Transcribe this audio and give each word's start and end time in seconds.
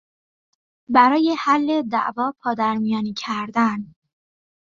برای 0.89 1.35
حل 1.39 1.81
دعوا 1.81 2.33
پادر 2.41 2.75
میانی 2.77 3.13
کردن 3.13 3.95